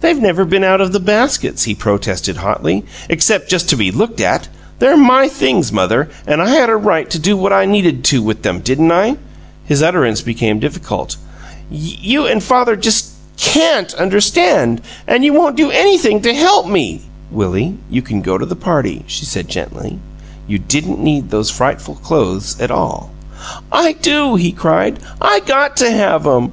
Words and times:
"They've 0.00 0.16
never 0.16 0.44
been 0.44 0.62
out 0.62 0.80
of 0.80 0.92
the 0.92 1.00
baskets," 1.00 1.64
he 1.64 1.74
protested, 1.74 2.36
hotly, 2.36 2.84
"except 3.08 3.48
just 3.50 3.68
to 3.70 3.76
be 3.76 3.90
looked 3.90 4.20
at. 4.20 4.46
They're 4.78 4.96
MY 4.96 5.26
things, 5.26 5.72
mother, 5.72 6.08
and 6.24 6.40
I 6.40 6.50
had 6.50 6.70
a 6.70 6.76
right 6.76 7.10
to 7.10 7.18
do 7.18 7.36
what 7.36 7.52
I 7.52 7.64
needed 7.64 8.04
to 8.04 8.22
with 8.22 8.46
'em, 8.46 8.60
didn't 8.60 8.92
I?" 8.92 9.16
His 9.64 9.82
utterance 9.82 10.20
became 10.20 10.60
difficult. 10.60 11.16
"You 11.68 12.26
and 12.28 12.40
father 12.40 12.76
just 12.76 13.06
CAN'T 13.38 13.92
understand 13.94 14.82
and 15.08 15.24
you 15.24 15.32
won't 15.32 15.56
do 15.56 15.72
anything 15.72 16.20
to 16.22 16.32
help 16.32 16.68
me" 16.68 17.02
"Willie, 17.32 17.74
you 17.90 18.02
can 18.02 18.20
go 18.22 18.38
to 18.38 18.46
the 18.46 18.54
party," 18.54 19.02
she 19.08 19.24
said, 19.24 19.48
gently. 19.48 19.98
"You 20.46 20.60
didn't 20.60 21.00
need 21.02 21.30
those 21.30 21.50
frightful 21.50 21.96
clothes 21.96 22.54
at 22.60 22.70
all." 22.70 23.10
"I 23.72 23.94
do!" 24.00 24.36
he 24.36 24.52
cried. 24.52 25.00
"I 25.20 25.40
GOT 25.44 25.76
to 25.78 25.90
have 25.90 26.24
'em! 26.24 26.48